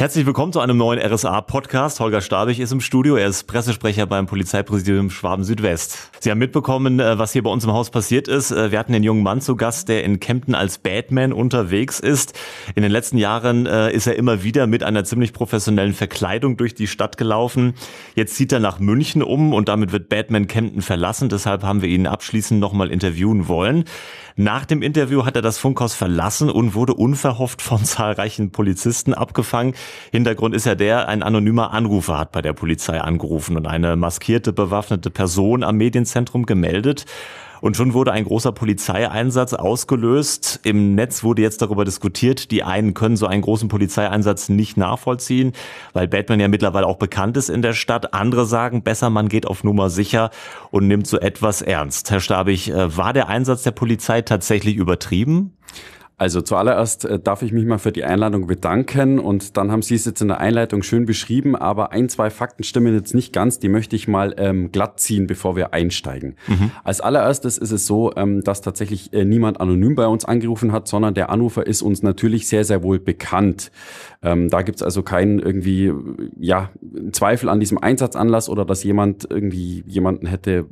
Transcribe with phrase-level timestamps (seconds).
[0.00, 2.00] Herzlich willkommen zu einem neuen RSA-Podcast.
[2.00, 3.16] Holger Stabig ist im Studio.
[3.16, 6.08] Er ist Pressesprecher beim Polizeipräsidium Schwaben Südwest.
[6.20, 8.50] Sie haben mitbekommen, äh, was hier bei uns im Haus passiert ist.
[8.50, 12.32] Äh, wir hatten den jungen Mann zu Gast, der in Kempten als Batman unterwegs ist.
[12.74, 16.74] In den letzten Jahren äh, ist er immer wieder mit einer ziemlich professionellen Verkleidung durch
[16.74, 17.74] die Stadt gelaufen.
[18.14, 21.28] Jetzt zieht er nach München um und damit wird Batman Kempten verlassen.
[21.28, 23.84] Deshalb haben wir ihn abschließend nochmal interviewen wollen.
[24.36, 29.74] Nach dem Interview hat er das Funkhaus verlassen und wurde unverhofft von zahlreichen Polizisten abgefangen.
[30.12, 34.52] Hintergrund ist ja der, ein anonymer Anrufer hat bei der Polizei angerufen und eine maskierte,
[34.52, 37.06] bewaffnete Person am Medienzentrum gemeldet.
[37.60, 40.60] Und schon wurde ein großer Polizeieinsatz ausgelöst.
[40.62, 45.52] Im Netz wurde jetzt darüber diskutiert, die einen können so einen großen Polizeieinsatz nicht nachvollziehen,
[45.92, 48.14] weil Batman ja mittlerweile auch bekannt ist in der Stadt.
[48.14, 50.30] Andere sagen, besser man geht auf Nummer sicher
[50.70, 52.10] und nimmt so etwas ernst.
[52.10, 55.52] Herr Stabig, äh, war der Einsatz der Polizei tatsächlich übertrieben?
[56.20, 59.94] Also zuallererst äh, darf ich mich mal für die Einladung bedanken und dann haben Sie
[59.94, 63.58] es jetzt in der Einleitung schön beschrieben, aber ein, zwei Fakten stimmen jetzt nicht ganz,
[63.58, 66.36] die möchte ich mal ähm, glatt ziehen, bevor wir einsteigen.
[66.46, 66.72] Mhm.
[66.84, 70.88] Als allererstes ist es so, ähm, dass tatsächlich äh, niemand anonym bei uns angerufen hat,
[70.88, 73.72] sondern der Anrufer ist uns natürlich sehr, sehr wohl bekannt.
[74.20, 75.90] Ähm, da gibt's also keinen irgendwie,
[76.38, 76.68] ja,
[77.12, 80.66] Zweifel an diesem Einsatzanlass oder dass jemand irgendwie jemanden hätte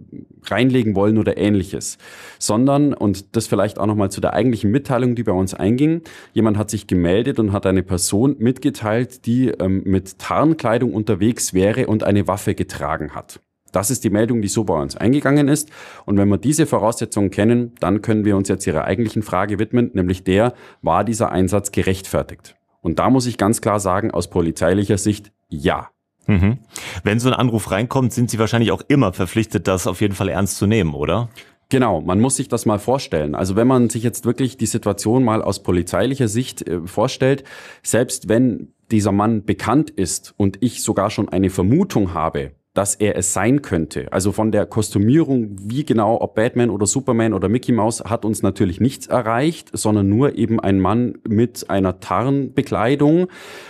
[0.44, 1.96] reinlegen wollen oder ähnliches,
[2.38, 6.03] sondern, und das vielleicht auch nochmal zu der eigentlichen Mitteilung, die bei uns einging.
[6.33, 11.86] Jemand hat sich gemeldet und hat eine Person mitgeteilt, die ähm, mit Tarnkleidung unterwegs wäre
[11.86, 13.41] und eine Waffe getragen hat.
[13.72, 15.70] Das ist die Meldung, die so bei uns eingegangen ist.
[16.06, 19.91] Und wenn wir diese Voraussetzungen kennen, dann können wir uns jetzt Ihrer eigentlichen Frage widmen,
[19.95, 22.56] nämlich der, war dieser Einsatz gerechtfertigt?
[22.80, 25.91] Und da muss ich ganz klar sagen, aus polizeilicher Sicht, ja.
[26.27, 26.58] Mhm.
[27.05, 30.28] Wenn so ein Anruf reinkommt, sind Sie wahrscheinlich auch immer verpflichtet, das auf jeden Fall
[30.28, 31.28] ernst zu nehmen, oder?
[31.70, 33.34] Genau, man muss sich das mal vorstellen.
[33.34, 37.44] Also wenn man sich jetzt wirklich die Situation mal aus polizeilicher Sicht äh, vorstellt,
[37.83, 43.16] selbst wenn dieser Mann bekannt ist und ich sogar schon eine Vermutung habe, dass er
[43.16, 44.06] es sein könnte.
[44.12, 48.40] Also von der Kostümierung, wie genau, ob Batman oder Superman oder Mickey Mouse, hat uns
[48.40, 53.27] natürlich nichts erreicht, sondern nur eben ein Mann mit einer Tarnbekleidung.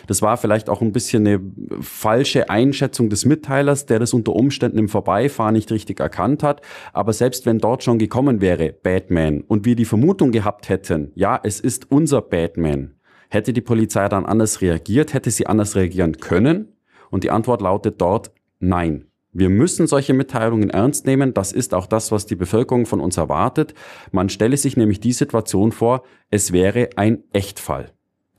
[0.09, 1.41] Das war vielleicht auch ein bisschen eine
[1.81, 6.61] falsche Einschätzung des Mitteilers, der das unter Umständen im Vorbeifahren nicht richtig erkannt hat.
[6.93, 11.41] Aber selbst wenn dort schon gekommen wäre, Batman, und wir die Vermutung gehabt hätten, ja,
[11.43, 12.97] es ist unser Batman,
[13.31, 16.75] hätte die Polizei dann anders reagiert, hätte sie anders reagieren können?
[17.11, 19.05] Und die Antwort lautet dort Nein.
[19.33, 21.35] Wir müssen solche Mitteilungen ernst nehmen.
[21.35, 23.75] Das ist auch das, was die Bevölkerung von uns erwartet.
[24.11, 27.93] Man stelle sich nämlich die Situation vor, es wäre ein Echtfall.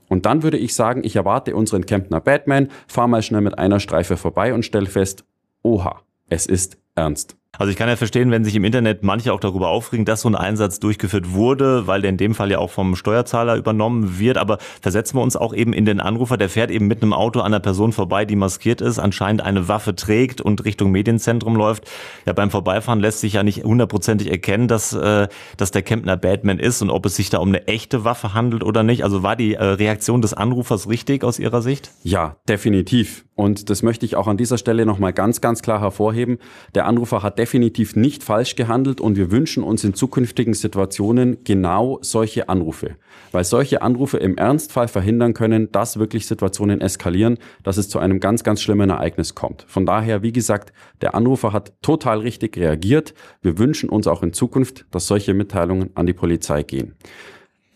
[0.09, 3.79] Und dann würde ich sagen, ich erwarte unseren Kempner Batman, fahr mal schnell mit einer
[3.79, 5.24] Streife vorbei und stelle fest,
[5.62, 7.39] oha, es ist ernst.
[7.58, 10.30] Also ich kann ja verstehen, wenn sich im Internet manche auch darüber aufregen, dass so
[10.30, 14.38] ein Einsatz durchgeführt wurde, weil der in dem Fall ja auch vom Steuerzahler übernommen wird.
[14.38, 17.40] Aber versetzen wir uns auch eben in den Anrufer, der fährt eben mit einem Auto
[17.40, 21.90] an einer Person vorbei, die maskiert ist, anscheinend eine Waffe trägt und Richtung Medienzentrum läuft.
[22.26, 25.28] Ja, beim Vorbeifahren lässt sich ja nicht hundertprozentig erkennen, dass, äh,
[25.58, 28.64] dass der Kempner Batman ist und ob es sich da um eine echte Waffe handelt
[28.64, 29.04] oder nicht.
[29.04, 31.92] Also war die äh, Reaktion des Anrufers richtig aus Ihrer Sicht?
[32.04, 33.26] Ja, definitiv.
[33.40, 36.40] Und das möchte ich auch an dieser Stelle nochmal ganz, ganz klar hervorheben.
[36.76, 41.98] Der Anrufer hat definitiv nicht falsch gehandelt und wir wünschen uns in zukünftigen Situationen genau
[42.02, 42.98] solche Anrufe.
[43.32, 48.20] Weil solche Anrufe im Ernstfall verhindern können, dass wirklich Situationen eskalieren, dass es zu einem
[48.20, 49.64] ganz, ganz schlimmen Ereignis kommt.
[49.70, 53.14] Von daher, wie gesagt, der Anrufer hat total richtig reagiert.
[53.42, 56.96] Wir wünschen uns auch in Zukunft, dass solche Mitteilungen an die Polizei gehen.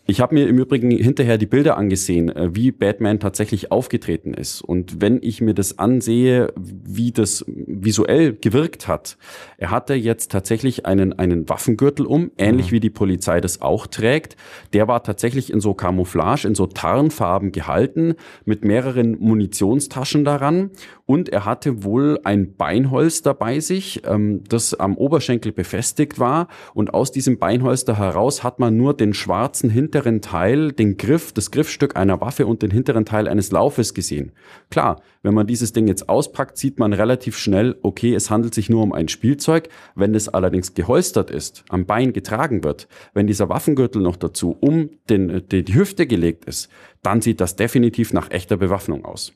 [0.06, 4.60] Ich habe mir im Übrigen hinterher die Bilder angesehen, äh, wie Batman tatsächlich aufgetreten ist.
[4.60, 9.16] Und wenn ich mir das ansehe, wie das visuell gewirkt hat,
[9.56, 12.72] er hatte jetzt tatsächlich einen, einen Waffengürtel um, ähnlich mhm.
[12.72, 14.36] wie die Polizei das auch trägt.
[14.74, 20.70] Der war tatsächlich in so Camouflage, in so Tarnfarben gehalten, mit mehreren Munitionstaschen daran.
[21.06, 26.48] Und er hatte wohl ein Beinholster bei sich, ähm, das am Oberschenkel befestigt war.
[26.74, 31.32] Und aus diesem Beinholster heraus hat man nur den schwarzen Hintergrund hinteren Teil, den Griff,
[31.32, 34.32] das Griffstück einer Waffe und den hinteren Teil eines Laufes gesehen.
[34.68, 38.68] Klar, wenn man dieses Ding jetzt auspackt, sieht man relativ schnell, okay, es handelt sich
[38.68, 39.68] nur um ein Spielzeug.
[39.94, 44.90] Wenn es allerdings geholstert ist, am Bein getragen wird, wenn dieser Waffengürtel noch dazu um
[45.08, 46.70] den, die, die Hüfte gelegt ist,
[47.02, 49.32] dann sieht das definitiv nach echter Bewaffnung aus.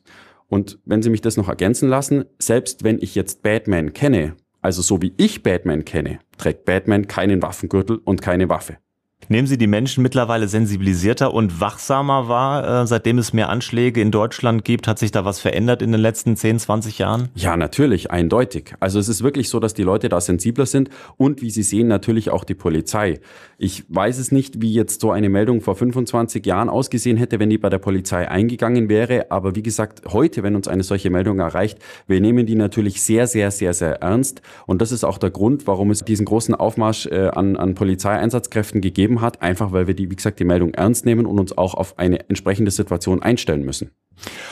[0.49, 4.81] Und wenn Sie mich das noch ergänzen lassen, selbst wenn ich jetzt Batman kenne, also
[4.81, 8.77] so wie ich Batman kenne, trägt Batman keinen Waffengürtel und keine Waffe.
[9.27, 14.09] Nehmen Sie die Menschen mittlerweile sensibilisierter und wachsamer wahr, äh, seitdem es mehr Anschläge in
[14.09, 14.87] Deutschland gibt?
[14.87, 17.29] Hat sich da was verändert in den letzten 10, 20 Jahren?
[17.35, 18.73] Ja, natürlich, eindeutig.
[18.79, 21.87] Also es ist wirklich so, dass die Leute da sensibler sind und wie Sie sehen,
[21.87, 23.19] natürlich auch die Polizei.
[23.59, 27.49] Ich weiß es nicht, wie jetzt so eine Meldung vor 25 Jahren ausgesehen hätte, wenn
[27.49, 29.29] die bei der Polizei eingegangen wäre.
[29.31, 31.77] Aber wie gesagt, heute, wenn uns eine solche Meldung erreicht,
[32.07, 34.41] wir nehmen die natürlich sehr, sehr, sehr, sehr ernst.
[34.65, 38.81] Und das ist auch der Grund, warum es diesen großen Aufmarsch äh, an, an Polizeieinsatzkräften
[38.81, 41.73] gegeben hat, einfach weil wir die, wie gesagt, die Meldung ernst nehmen und uns auch
[41.73, 43.91] auf eine entsprechende Situation einstellen müssen.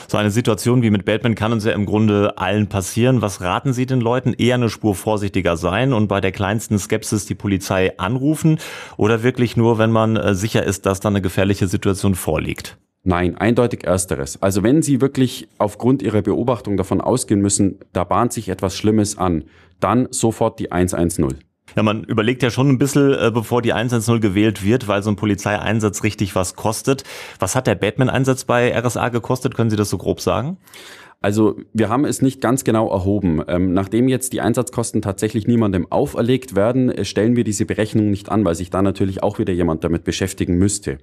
[0.08, 3.20] So eine Situation wie mit Batman kann uns ja im Grunde allen passieren.
[3.22, 4.32] Was raten Sie den Leuten?
[4.32, 8.58] Eher eine Spur vorsichtiger sein und bei der kleinsten Skepsis die Polizei anrufen
[8.96, 12.78] oder wirklich nur, wenn man äh, sicher ist, dass da eine gefährliche Situation vorliegt?
[13.04, 14.42] Nein, eindeutig ersteres.
[14.42, 19.16] Also wenn Sie wirklich aufgrund Ihrer Beobachtung davon ausgehen müssen, da bahnt sich etwas Schlimmes
[19.16, 19.44] an,
[19.80, 21.38] dann sofort die 110.
[21.76, 25.10] Ja, man überlegt ja schon ein bisschen, äh, bevor die 110 gewählt wird, weil so
[25.10, 27.04] ein Polizeieinsatz richtig was kostet.
[27.38, 29.54] Was hat der Batman-Einsatz bei RSA gekostet?
[29.54, 30.58] Können Sie das so grob sagen?
[31.20, 33.42] Also wir haben es nicht ganz genau erhoben.
[33.48, 38.30] Ähm, nachdem jetzt die Einsatzkosten tatsächlich niemandem auferlegt werden, äh, stellen wir diese Berechnung nicht
[38.30, 40.98] an, weil sich da natürlich auch wieder jemand damit beschäftigen müsste.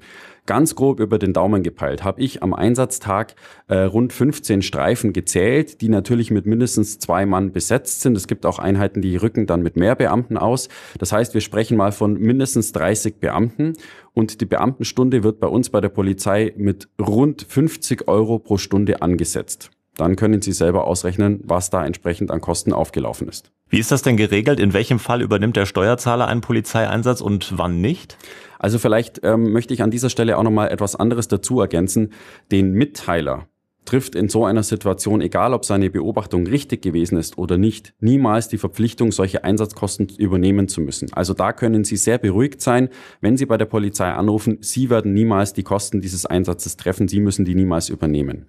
[0.46, 3.36] Ganz grob über den Daumen gepeilt habe ich am Einsatztag
[3.68, 8.16] äh, rund 15 Streifen gezählt, die natürlich mit mindestens zwei Mann besetzt sind.
[8.16, 10.70] Es gibt auch Einheiten, die rücken dann mit mehr Beamten aus.
[10.98, 13.74] Das heißt, wir sprechen mal von mindestens 30 Beamten
[14.14, 19.02] und die Beamtenstunde wird bei uns bei der Polizei mit rund 50 Euro pro Stunde
[19.02, 23.52] angesetzt dann können Sie selber ausrechnen, was da entsprechend an Kosten aufgelaufen ist.
[23.70, 24.60] Wie ist das denn geregelt?
[24.60, 28.18] In welchem Fall übernimmt der Steuerzahler einen Polizeieinsatz und wann nicht?
[28.60, 32.14] Also vielleicht ähm, möchte ich an dieser Stelle auch nochmal etwas anderes dazu ergänzen.
[32.52, 33.48] Den Mitteiler,
[33.86, 38.48] trifft in so einer Situation, egal ob seine Beobachtung richtig gewesen ist oder nicht, niemals
[38.48, 41.14] die Verpflichtung, solche Einsatzkosten übernehmen zu müssen.
[41.14, 42.90] Also da können Sie sehr beruhigt sein,
[43.22, 47.20] wenn Sie bei der Polizei anrufen, Sie werden niemals die Kosten dieses Einsatzes treffen, Sie
[47.20, 48.48] müssen die niemals übernehmen.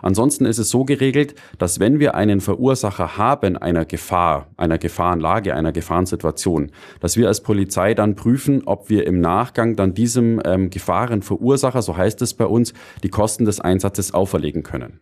[0.00, 5.54] Ansonsten ist es so geregelt, dass wenn wir einen Verursacher haben einer Gefahr, einer Gefahrenlage,
[5.54, 6.70] einer Gefahrensituation,
[7.00, 11.96] dass wir als Polizei dann prüfen, ob wir im Nachgang dann diesem ähm, Gefahrenverursacher, so
[11.96, 15.00] heißt es bei uns, die Kosten des Einsatzes auferlegen können können.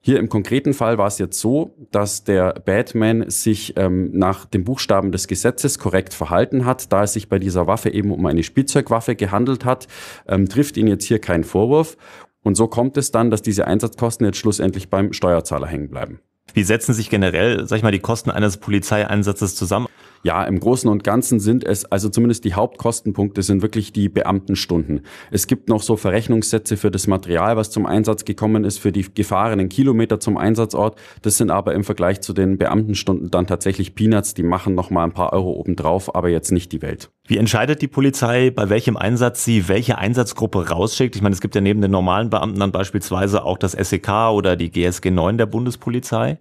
[0.00, 4.62] Hier im konkreten Fall war es jetzt so, dass der Batman sich ähm, nach dem
[4.62, 6.92] Buchstaben des Gesetzes korrekt verhalten hat.
[6.92, 9.88] Da es sich bei dieser Waffe eben um eine Spielzeugwaffe gehandelt hat,
[10.28, 11.96] ähm, trifft ihn jetzt hier kein Vorwurf.
[12.44, 16.20] Und so kommt es dann, dass diese Einsatzkosten jetzt schlussendlich beim Steuerzahler hängen bleiben.
[16.54, 19.88] Wie setzen sich generell, sag ich mal, die Kosten eines Polizeieinsatzes zusammen?
[20.22, 25.02] Ja, im Großen und Ganzen sind es, also zumindest die Hauptkostenpunkte sind wirklich die Beamtenstunden.
[25.30, 29.06] Es gibt noch so Verrechnungssätze für das Material, was zum Einsatz gekommen ist, für die
[29.14, 30.98] gefahrenen Kilometer zum Einsatzort.
[31.22, 34.34] Das sind aber im Vergleich zu den Beamtenstunden dann tatsächlich Peanuts.
[34.34, 37.10] Die machen noch mal ein paar Euro obendrauf, aber jetzt nicht die Welt.
[37.28, 41.16] Wie entscheidet die Polizei, bei welchem Einsatz sie welche Einsatzgruppe rausschickt?
[41.16, 44.56] Ich meine, es gibt ja neben den normalen Beamten dann beispielsweise auch das SEK oder
[44.56, 46.38] die GSG 9 der Bundespolizei.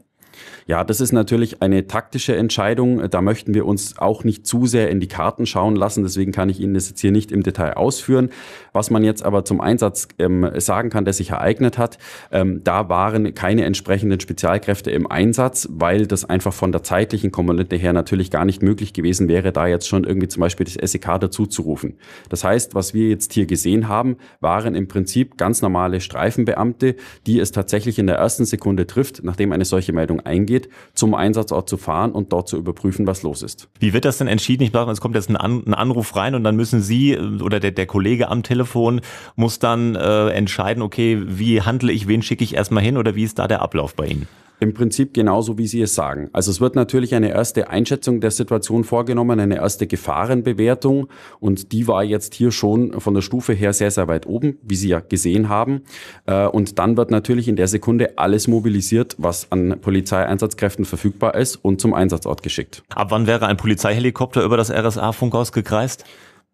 [0.67, 3.09] Ja, das ist natürlich eine taktische Entscheidung.
[3.09, 6.03] Da möchten wir uns auch nicht zu sehr in die Karten schauen lassen.
[6.03, 8.29] Deswegen kann ich Ihnen das jetzt hier nicht im Detail ausführen.
[8.73, 11.97] Was man jetzt aber zum Einsatz ähm, sagen kann, der sich ereignet hat,
[12.31, 17.75] ähm, da waren keine entsprechenden Spezialkräfte im Einsatz, weil das einfach von der zeitlichen Komponente
[17.75, 21.19] her natürlich gar nicht möglich gewesen wäre, da jetzt schon irgendwie zum Beispiel das SEK
[21.19, 21.97] dazu zu rufen.
[22.29, 26.95] Das heißt, was wir jetzt hier gesehen haben, waren im Prinzip ganz normale Streifenbeamte,
[27.25, 31.69] die es tatsächlich in der ersten Sekunde trifft, nachdem eine solche Meldung eingeht, zum Einsatzort
[31.69, 33.69] zu fahren und dort zu überprüfen, was los ist.
[33.79, 34.63] Wie wird das denn entschieden?
[34.63, 37.71] Ich glaube, es kommt jetzt ein, Anruf rein und dann müssen Sie äh, oder der,
[37.71, 39.01] der Kollege am Telefon
[39.35, 43.23] muss dann äh, entscheiden, okay, wie handle ich, wen schicke ich erstmal hin oder wie
[43.23, 44.27] ist da der Ablauf bei Ihnen?
[44.59, 46.29] Im Prinzip genauso, wie Sie es sagen.
[46.33, 51.07] Also es wird natürlich eine erste Einschätzung der Situation vorgenommen, eine erste Gefahrenbewertung
[51.39, 54.75] und die war jetzt hier schon von der Stufe her sehr, sehr weit oben, wie
[54.75, 55.81] Sie ja gesehen haben.
[56.25, 61.57] Äh, und dann wird natürlich in der Sekunde alles mobilisiert, was an Polizeieinsatzkräften verfügbar ist
[61.57, 62.83] und zum Einsatzort geschickt.
[62.93, 66.05] Ab wann wäre ein Polizeihelikopter über das RSA-Funkhaus gekreist?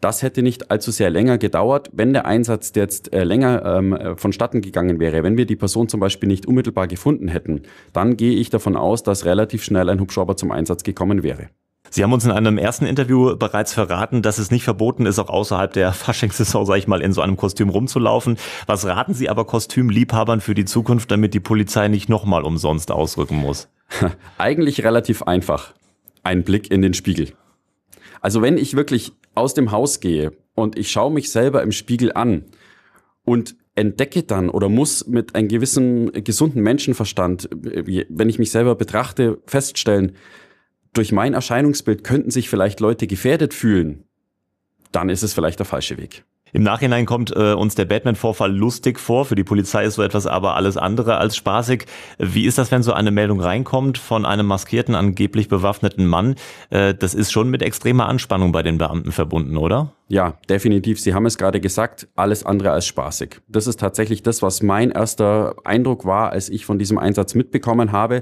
[0.01, 4.15] Das hätte nicht allzu sehr länger gedauert, wenn der Einsatz jetzt äh, länger ähm, äh,
[4.17, 5.21] vonstatten gegangen wäre.
[5.23, 7.61] Wenn wir die Person zum Beispiel nicht unmittelbar gefunden hätten,
[7.93, 11.49] dann gehe ich davon aus, dass relativ schnell ein Hubschrauber zum Einsatz gekommen wäre.
[11.91, 15.29] Sie haben uns in einem ersten Interview bereits verraten, dass es nicht verboten ist, auch
[15.29, 18.37] außerhalb der Faschingssaison, sage ich mal, in so einem Kostüm rumzulaufen.
[18.65, 23.35] Was raten Sie aber Kostümliebhabern für die Zukunft, damit die Polizei nicht nochmal umsonst ausrücken
[23.35, 23.67] muss?
[24.39, 25.73] Eigentlich relativ einfach.
[26.23, 27.33] Ein Blick in den Spiegel.
[28.21, 32.11] Also wenn ich wirklich aus dem Haus gehe und ich schaue mich selber im Spiegel
[32.13, 32.45] an
[33.23, 39.41] und entdecke dann oder muss mit einem gewissen gesunden Menschenverstand, wenn ich mich selber betrachte,
[39.45, 40.15] feststellen,
[40.93, 44.03] durch mein Erscheinungsbild könnten sich vielleicht Leute gefährdet fühlen,
[44.91, 46.25] dann ist es vielleicht der falsche Weg.
[46.53, 49.25] Im Nachhinein kommt äh, uns der Batman-Vorfall lustig vor.
[49.25, 51.85] Für die Polizei ist so etwas aber alles andere als spaßig.
[52.17, 56.35] Wie ist das, wenn so eine Meldung reinkommt von einem maskierten, angeblich bewaffneten Mann?
[56.69, 59.93] Äh, das ist schon mit extremer Anspannung bei den Beamten verbunden, oder?
[60.11, 60.99] Ja, definitiv.
[60.99, 63.39] Sie haben es gerade gesagt, alles andere als spaßig.
[63.47, 67.93] Das ist tatsächlich das, was mein erster Eindruck war, als ich von diesem Einsatz mitbekommen
[67.93, 68.19] habe.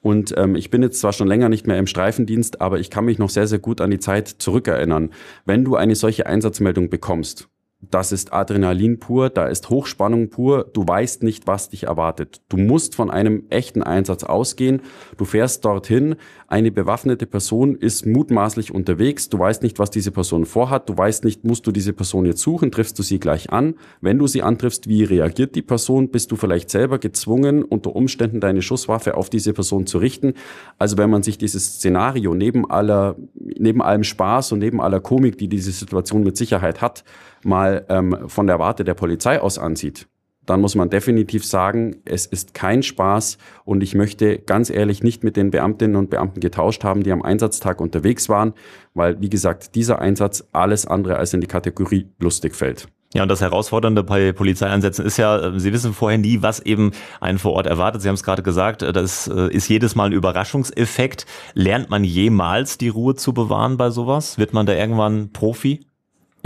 [0.00, 3.04] Und ähm, ich bin jetzt zwar schon länger nicht mehr im Streifendienst, aber ich kann
[3.04, 5.10] mich noch sehr, sehr gut an die Zeit zurückerinnern.
[5.44, 7.50] Wenn du eine solche Einsatzmeldung bekommst,
[7.90, 12.40] das ist Adrenalin pur, da ist Hochspannung pur, du weißt nicht, was dich erwartet.
[12.48, 14.82] Du musst von einem echten Einsatz ausgehen,
[15.16, 16.16] du fährst dorthin,
[16.48, 21.24] eine bewaffnete Person ist mutmaßlich unterwegs, du weißt nicht, was diese Person vorhat, du weißt
[21.24, 23.74] nicht, musst du diese Person jetzt suchen, triffst du sie gleich an.
[24.00, 26.10] Wenn du sie antriffst, wie reagiert die Person?
[26.10, 30.34] Bist du vielleicht selber gezwungen, unter Umständen deine Schusswaffe auf diese Person zu richten?
[30.78, 35.38] Also wenn man sich dieses Szenario neben aller, neben allem Spaß und neben aller Komik,
[35.38, 37.04] die diese Situation mit Sicherheit hat,
[37.46, 40.08] mal ähm, von der Warte der Polizei aus ansieht,
[40.46, 45.24] dann muss man definitiv sagen, es ist kein Spaß und ich möchte ganz ehrlich nicht
[45.24, 48.54] mit den Beamtinnen und Beamten getauscht haben, die am Einsatztag unterwegs waren,
[48.94, 52.88] weil, wie gesagt, dieser Einsatz alles andere als in die Kategorie lustig fällt.
[53.14, 56.90] Ja, und das Herausfordernde bei Polizeieinsätzen ist ja, äh, Sie wissen vorher nie, was eben
[57.20, 58.02] einen vor Ort erwartet.
[58.02, 61.24] Sie haben es gerade gesagt, äh, das äh, ist jedes Mal ein Überraschungseffekt.
[61.54, 64.38] Lernt man jemals die Ruhe zu bewahren bei sowas?
[64.38, 65.85] Wird man da irgendwann Profi?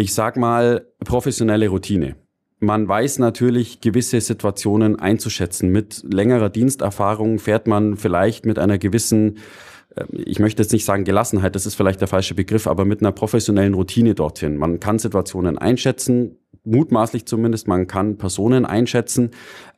[0.00, 2.16] Ich sag mal, professionelle Routine.
[2.58, 5.70] Man weiß natürlich gewisse Situationen einzuschätzen.
[5.70, 9.38] Mit längerer Diensterfahrung fährt man vielleicht mit einer gewissen,
[9.94, 13.00] äh, ich möchte jetzt nicht sagen Gelassenheit, das ist vielleicht der falsche Begriff, aber mit
[13.00, 14.56] einer professionellen Routine dorthin.
[14.56, 19.30] Man kann Situationen einschätzen, mutmaßlich zumindest, man kann Personen einschätzen,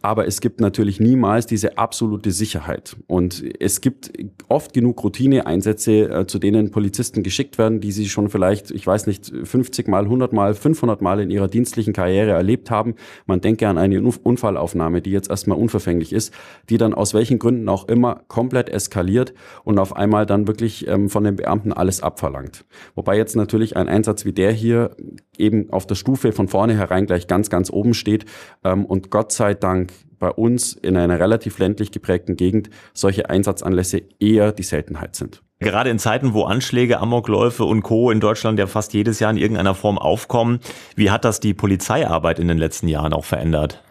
[0.03, 2.97] aber es gibt natürlich niemals diese absolute Sicherheit.
[3.07, 4.13] Und es gibt
[4.49, 9.07] oft genug Routineeinsätze, äh, zu denen Polizisten geschickt werden, die sie schon vielleicht, ich weiß
[9.07, 12.97] nicht, 50 mal, 100 mal, 500 mal in ihrer dienstlichen Karriere erlebt haben.
[13.27, 16.35] Man denke an eine Unfallaufnahme, die jetzt erstmal unverfänglich ist,
[16.69, 19.33] die dann aus welchen Gründen auch immer komplett eskaliert
[19.63, 22.65] und auf einmal dann wirklich ähm, von den Beamten alles abverlangt.
[22.97, 24.97] Wobei jetzt natürlich ein Einsatz wie der hier
[25.39, 28.27] eben auf der Stufe von vornherein gleich ganz, ganz oben steht
[28.65, 29.92] ähm, und Gott sei Dank
[30.23, 35.43] bei uns in einer relativ ländlich geprägten Gegend solche Einsatzanlässe eher die Seltenheit sind.
[35.59, 38.13] Gerade in Zeiten, wo Anschläge, Amokläufe und Co.
[38.13, 40.61] in Deutschland ja fast jedes Jahr in irgendeiner Form aufkommen,
[40.95, 43.83] wie hat das die Polizeiarbeit in den letzten Jahren auch verändert?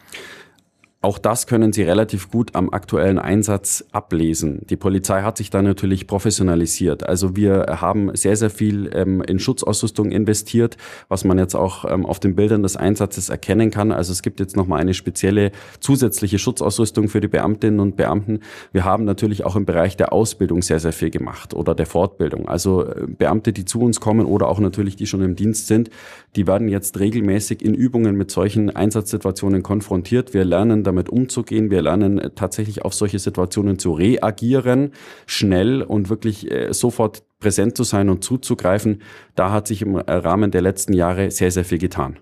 [1.03, 4.67] Auch das können Sie relativ gut am aktuellen Einsatz ablesen.
[4.70, 7.01] Die Polizei hat sich da natürlich professionalisiert.
[7.10, 10.77] Also wir haben sehr, sehr viel ähm, in Schutzausrüstung investiert,
[11.08, 13.91] was man jetzt auch ähm, auf den Bildern des Einsatzes erkennen kann.
[13.91, 18.41] Also es gibt jetzt nochmal eine spezielle zusätzliche Schutzausrüstung für die Beamtinnen und Beamten.
[18.72, 22.48] Wir haben natürlich auch im Bereich der Ausbildung sehr, sehr viel gemacht oder der Fortbildung.
[22.48, 25.89] Also äh, Beamte, die zu uns kommen oder auch natürlich die schon im Dienst sind,
[26.36, 30.36] die werden jetzt regelmäßig in Übungen mit solchen Einsatzsituationen konfrontiert.
[30.36, 31.71] Wir lernen damit umzugehen.
[31.71, 34.91] Wir lernen äh, tatsächlich auf solche Situationen zu reagieren,
[35.25, 39.01] schnell und wirklich äh, sofort präsent zu sein und zuzugreifen.
[39.36, 42.19] Da hat sich im äh, Rahmen der letzten Jahre sehr, sehr viel getan.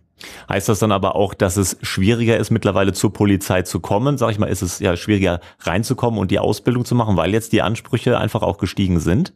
[0.50, 4.18] Heißt das dann aber auch, dass es schwieriger ist, mittlerweile zur Polizei zu kommen?
[4.18, 7.54] Sag ich mal, ist es ja schwieriger reinzukommen und die Ausbildung zu machen, weil jetzt
[7.54, 9.34] die Ansprüche einfach auch gestiegen sind?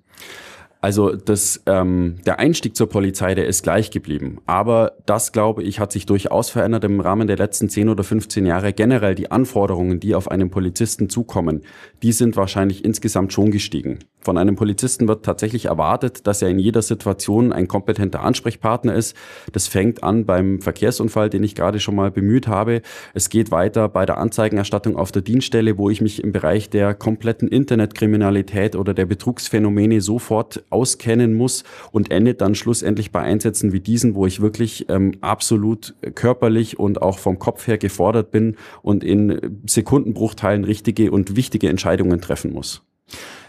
[0.83, 4.41] Also das, ähm, der Einstieg zur Polizei, der ist gleich geblieben.
[4.45, 8.45] Aber das, glaube ich, hat sich durchaus verändert im Rahmen der letzten 10 oder 15
[8.45, 8.73] Jahre.
[8.73, 11.61] Generell die Anforderungen, die auf einen Polizisten zukommen,
[12.01, 13.99] die sind wahrscheinlich insgesamt schon gestiegen.
[14.23, 19.17] Von einem Polizisten wird tatsächlich erwartet, dass er in jeder Situation ein kompetenter Ansprechpartner ist.
[19.51, 22.81] Das fängt an beim Verkehrsunfall, den ich gerade schon mal bemüht habe.
[23.13, 26.93] Es geht weiter bei der Anzeigenerstattung auf der Dienststelle, wo ich mich im Bereich der
[26.93, 33.81] kompletten Internetkriminalität oder der Betrugsphänomene sofort auskennen muss und endet dann schlussendlich bei Einsätzen wie
[33.81, 39.03] diesen, wo ich wirklich ähm, absolut körperlich und auch vom Kopf her gefordert bin und
[39.03, 42.83] in Sekundenbruchteilen richtige und wichtige Entscheidungen treffen muss.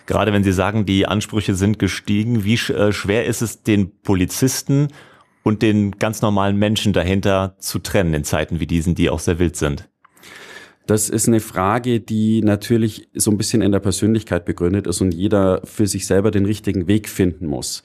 [0.06, 4.88] Gerade wenn Sie sagen, die Ansprüche sind gestiegen, wie äh, schwer ist es den Polizisten
[5.42, 9.38] und den ganz normalen Menschen dahinter zu trennen in Zeiten wie diesen, die auch sehr
[9.38, 9.88] wild sind?
[10.86, 15.14] Das ist eine Frage, die natürlich so ein bisschen in der Persönlichkeit begründet ist und
[15.14, 17.82] jeder für sich selber den richtigen Weg finden muss.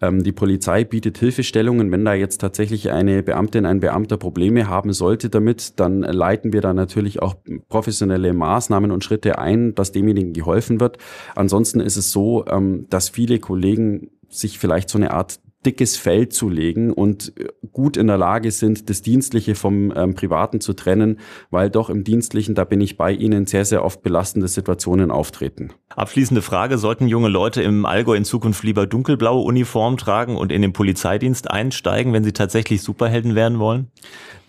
[0.00, 1.92] Ähm, die Polizei bietet Hilfestellungen.
[1.92, 6.60] Wenn da jetzt tatsächlich eine Beamtin, ein Beamter Probleme haben sollte damit, dann leiten wir
[6.60, 7.36] da natürlich auch
[7.68, 10.98] professionelle Maßnahmen und Schritte ein, dass demjenigen geholfen wird.
[11.36, 16.28] Ansonsten ist es so, ähm, dass viele Kollegen sich vielleicht so eine Art dickes Fell
[16.28, 20.72] zu legen und äh, gut in der Lage sind, das Dienstliche vom ähm, Privaten zu
[20.72, 21.18] trennen,
[21.50, 25.70] weil doch im Dienstlichen, da bin ich bei Ihnen, sehr, sehr oft belastende Situationen auftreten.
[25.94, 30.62] Abschließende Frage, sollten junge Leute im Allgäu in Zukunft lieber dunkelblaue Uniform tragen und in
[30.62, 33.90] den Polizeidienst einsteigen, wenn sie tatsächlich Superhelden werden wollen?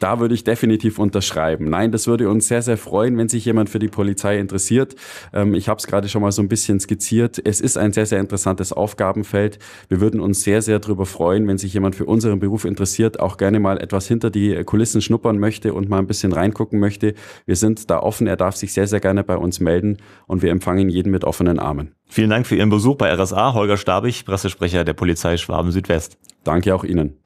[0.01, 1.70] Da würde ich definitiv unterschreiben.
[1.70, 4.96] Nein, das würde uns sehr, sehr freuen, wenn sich jemand für die Polizei interessiert.
[5.32, 7.39] Ähm, ich habe es gerade schon mal so ein bisschen skizziert.
[7.46, 9.60] Es ist ein sehr, sehr interessantes Aufgabenfeld.
[9.89, 13.38] Wir würden uns sehr, sehr darüber freuen, wenn sich jemand für unseren Beruf interessiert, auch
[13.38, 17.13] gerne mal etwas hinter die Kulissen schnuppern möchte und mal ein bisschen reingucken möchte.
[17.46, 18.27] Wir sind da offen.
[18.27, 21.60] Er darf sich sehr, sehr gerne bei uns melden und wir empfangen jeden mit offenen
[21.60, 21.93] Armen.
[22.08, 23.53] Vielen Dank für Ihren Besuch bei RSA.
[23.53, 26.17] Holger Stabich, Pressesprecher der Polizei Schwaben Südwest.
[26.43, 27.17] Danke auch Ihnen.